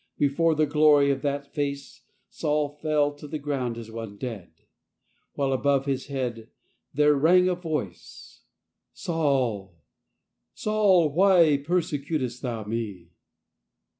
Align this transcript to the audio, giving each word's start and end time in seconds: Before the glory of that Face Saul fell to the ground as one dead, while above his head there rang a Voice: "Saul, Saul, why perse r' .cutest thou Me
Before 0.17 0.55
the 0.55 0.65
glory 0.65 1.11
of 1.11 1.21
that 1.21 1.53
Face 1.53 2.01
Saul 2.27 2.69
fell 2.69 3.13
to 3.13 3.27
the 3.27 3.37
ground 3.37 3.77
as 3.77 3.91
one 3.91 4.17
dead, 4.17 4.49
while 5.33 5.53
above 5.53 5.85
his 5.85 6.07
head 6.07 6.49
there 6.91 7.13
rang 7.13 7.47
a 7.47 7.53
Voice: 7.53 8.41
"Saul, 8.93 9.77
Saul, 10.55 11.13
why 11.13 11.55
perse 11.63 11.93
r' 11.93 11.99
.cutest 11.99 12.41
thou 12.41 12.63
Me 12.63 13.11